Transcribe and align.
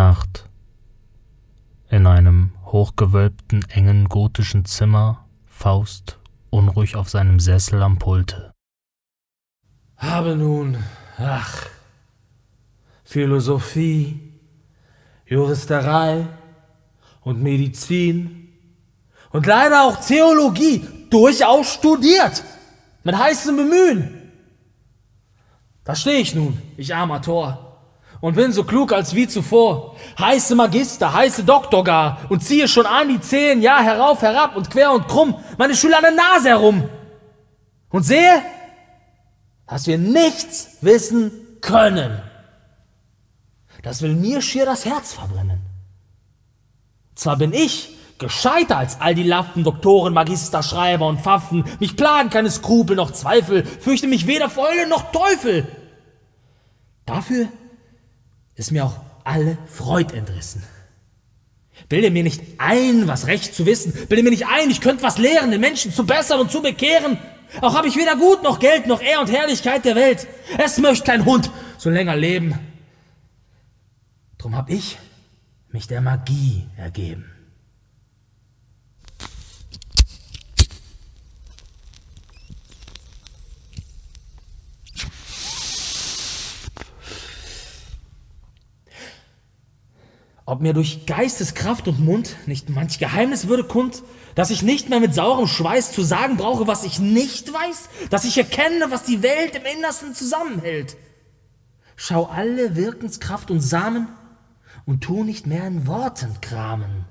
Nacht. 0.00 0.48
In 1.90 2.06
einem 2.06 2.52
hochgewölbten, 2.64 3.66
engen 3.68 4.08
gotischen 4.08 4.64
Zimmer, 4.64 5.26
Faust 5.44 6.18
unruhig 6.48 6.96
auf 6.96 7.10
seinem 7.10 7.38
Sessel 7.38 7.82
am 7.82 7.98
Pulte. 7.98 8.50
Habe 9.98 10.36
nun, 10.36 10.78
ach, 11.18 11.66
Philosophie, 13.04 14.18
Juristerei 15.26 16.26
und 17.20 17.42
Medizin 17.42 18.48
und 19.32 19.44
leider 19.44 19.82
auch 19.84 19.96
Theologie 20.00 20.82
durchaus 21.10 21.74
studiert, 21.74 22.42
mit 23.04 23.18
heißem 23.18 23.54
Bemühen. 23.54 24.32
Da 25.84 25.94
stehe 25.94 26.20
ich 26.20 26.34
nun, 26.34 26.56
ich 26.78 26.94
armer 26.94 27.20
Tor, 27.20 27.69
und 28.20 28.34
bin 28.36 28.52
so 28.52 28.64
klug 28.64 28.92
als 28.92 29.14
wie 29.14 29.28
zuvor. 29.28 29.96
Heiße 30.18 30.54
Magister, 30.54 31.12
heiße 31.12 31.44
Doktor 31.44 31.84
gar 31.84 32.18
und 32.28 32.42
ziehe 32.42 32.68
schon 32.68 32.86
an 32.86 33.08
die 33.08 33.20
zehn 33.20 33.62
Jahr 33.62 33.82
herauf, 33.82 34.22
herab 34.22 34.56
und 34.56 34.70
quer 34.70 34.92
und 34.92 35.08
krumm 35.08 35.36
meine 35.58 35.74
Schüler 35.74 35.98
an 35.98 36.02
der 36.02 36.12
Nase 36.12 36.48
herum. 36.48 36.88
Und 37.90 38.02
sehe, 38.04 38.42
dass 39.66 39.86
wir 39.86 39.98
nichts 39.98 40.78
wissen 40.80 41.32
können. 41.60 42.22
Das 43.82 44.02
will 44.02 44.14
mir 44.14 44.42
schier 44.42 44.66
das 44.66 44.84
Herz 44.84 45.12
verbrennen. 45.12 45.60
Zwar 47.14 47.36
bin 47.36 47.52
ich 47.52 47.96
gescheiter 48.18 48.76
als 48.76 49.00
all 49.00 49.14
die 49.14 49.22
Laffen, 49.22 49.64
Doktoren, 49.64 50.12
Magister, 50.12 50.62
Schreiber 50.62 51.06
und 51.06 51.20
Pfaffen. 51.20 51.64
Mich 51.80 51.96
plagen 51.96 52.30
keine 52.30 52.50
Skrupel 52.50 52.94
noch 52.94 53.10
Zweifel, 53.12 53.64
fürchte 53.64 54.06
mich 54.06 54.26
weder 54.26 54.50
Fäule 54.50 54.86
noch 54.86 55.10
Teufel. 55.10 55.66
Dafür 57.06 57.48
ist 58.60 58.72
mir 58.72 58.84
auch 58.84 59.00
alle 59.24 59.56
Freud 59.66 60.14
entrissen. 60.14 60.62
Bilde 61.88 62.10
mir 62.10 62.22
nicht 62.22 62.42
ein, 62.58 63.08
was 63.08 63.26
recht 63.26 63.54
zu 63.54 63.64
wissen. 63.64 63.94
Bilde 64.08 64.22
mir 64.22 64.28
nicht 64.28 64.46
ein, 64.46 64.70
ich 64.70 64.82
könnte 64.82 65.02
was 65.02 65.16
lehren, 65.16 65.50
den 65.50 65.62
Menschen 65.62 65.94
zu 65.94 66.04
bessern 66.04 66.40
und 66.40 66.52
zu 66.52 66.60
bekehren. 66.60 67.16
Auch 67.62 67.74
habe 67.74 67.88
ich 67.88 67.96
weder 67.96 68.16
Gut 68.16 68.42
noch 68.42 68.58
Geld 68.58 68.86
noch 68.86 69.00
Ehr 69.00 69.18
und 69.20 69.32
Herrlichkeit 69.32 69.86
der 69.86 69.96
Welt. 69.96 70.26
Es 70.58 70.76
möchte 70.76 71.06
kein 71.06 71.24
Hund 71.24 71.50
so 71.78 71.88
länger 71.88 72.14
leben. 72.16 72.58
Drum 74.36 74.54
hab 74.54 74.68
ich 74.68 74.98
mich 75.70 75.86
der 75.86 76.02
Magie 76.02 76.66
ergeben. 76.76 77.32
Ob 90.50 90.60
mir 90.60 90.74
durch 90.74 91.06
Geisteskraft 91.06 91.86
und 91.86 92.00
Mund 92.00 92.34
nicht 92.46 92.70
manch 92.70 92.98
Geheimnis 92.98 93.46
würde 93.46 93.62
kund, 93.62 94.02
dass 94.34 94.50
ich 94.50 94.64
nicht 94.64 94.88
mehr 94.88 94.98
mit 94.98 95.14
saurem 95.14 95.46
Schweiß 95.46 95.92
zu 95.92 96.02
sagen 96.02 96.36
brauche, 96.36 96.66
was 96.66 96.82
ich 96.82 96.98
nicht 96.98 97.52
weiß, 97.52 97.88
dass 98.10 98.24
ich 98.24 98.36
erkenne, 98.36 98.90
was 98.90 99.04
die 99.04 99.22
Welt 99.22 99.54
im 99.54 99.62
Innersten 99.76 100.12
zusammenhält. 100.12 100.96
Schau 101.94 102.24
alle 102.24 102.74
Wirkenskraft 102.74 103.52
und 103.52 103.60
Samen 103.60 104.08
und 104.86 105.02
tu 105.02 105.22
nicht 105.22 105.46
mehr 105.46 105.64
in 105.68 105.86
Worten 105.86 106.40
kramen. 106.40 107.04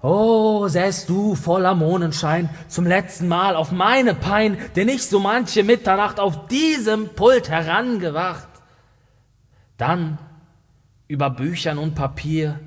Oh, 0.00 0.68
säst 0.68 1.10
du 1.10 1.34
voller 1.34 1.74
Mondenschein 1.74 2.48
zum 2.66 2.86
letzten 2.86 3.28
Mal 3.28 3.56
auf 3.56 3.72
meine 3.72 4.14
Pein, 4.14 4.56
denn 4.74 4.88
ich 4.88 5.06
so 5.06 5.20
manche 5.20 5.64
Mitternacht 5.64 6.18
auf 6.18 6.46
diesem 6.46 7.10
Pult 7.10 7.50
herangewacht. 7.50 8.51
Dann 9.76 10.18
über 11.08 11.30
Büchern 11.30 11.78
und 11.78 11.94
Papier, 11.94 12.60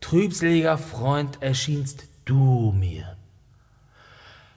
trübseliger 0.00 0.78
Freund, 0.78 1.42
erschienst 1.42 2.04
du 2.24 2.72
mir. 2.76 3.16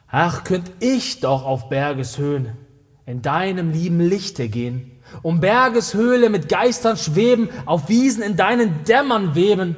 Ach, 0.07 0.43
könnt 0.43 0.71
ich 0.79 1.21
doch 1.21 1.45
auf 1.45 1.69
Bergeshöhen 1.69 2.57
in 3.05 3.21
deinem 3.21 3.71
lieben 3.71 3.99
Lichte 3.99 4.49
gehen, 4.49 4.91
um 5.21 5.39
Bergeshöhle 5.39 6.29
mit 6.29 6.49
Geistern 6.49 6.97
schweben, 6.97 7.49
auf 7.65 7.89
Wiesen 7.89 8.21
in 8.23 8.35
deinen 8.35 8.83
Dämmern 8.83 9.35
weben, 9.35 9.75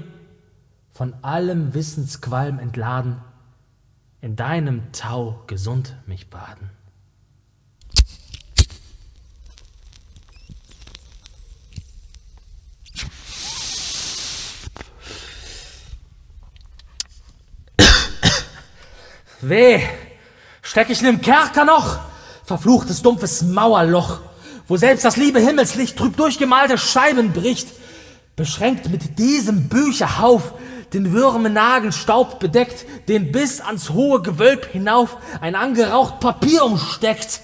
von 0.91 1.13
allem 1.23 1.73
Wissensqualm 1.73 2.59
entladen, 2.59 3.17
in 4.21 4.35
deinem 4.35 4.91
Tau 4.91 5.43
gesund 5.47 5.95
mich 6.05 6.29
baden. 6.29 6.69
Weh, 19.49 19.81
steck 20.61 20.89
ich 20.89 20.99
in 20.99 21.05
dem 21.05 21.21
Kerker 21.21 21.65
noch? 21.65 21.99
Verfluchtes, 22.45 23.01
dumpfes 23.01 23.41
Mauerloch, 23.41 24.19
wo 24.67 24.77
selbst 24.77 25.03
das 25.03 25.17
liebe 25.17 25.39
Himmelslicht 25.39 25.97
trüb 25.97 26.15
durchgemalte 26.15 26.77
Scheiben 26.77 27.33
bricht, 27.33 27.67
beschränkt 28.37 28.89
mit 28.89 29.19
diesem 29.19 29.67
Bücherhauf, 29.67 30.53
den 30.93 31.11
Würmennagelstaub 31.11 32.39
bedeckt, 32.39 32.85
den 33.09 33.31
bis 33.31 33.59
ans 33.59 33.89
hohe 33.89 34.21
Gewölb 34.21 34.71
hinauf 34.71 35.17
ein 35.41 35.55
angeraucht 35.55 36.21
Papier 36.21 36.63
umsteckt, 36.63 37.41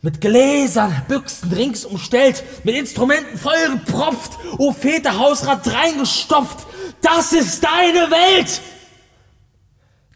mit 0.00 0.22
Gläsern, 0.22 1.02
Büchsen 1.08 1.52
rings 1.52 1.84
umstellt, 1.84 2.44
mit 2.64 2.76
Instrumenten 2.76 3.36
vollgepropft, 3.36 4.32
o 4.56 4.72
Väter 4.72 5.18
Hausrat 5.18 5.70
reingestopft, 5.70 6.66
das 7.02 7.32
ist 7.32 7.62
deine 7.62 8.10
Welt! 8.10 8.60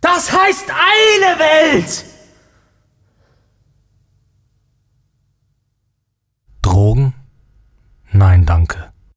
Das 0.00 0.32
heißt 0.32 0.70
eine 0.70 1.38
Welt! 1.38 2.04
Drogen? 6.62 7.14
Nein, 8.12 8.46
danke. 8.46 8.79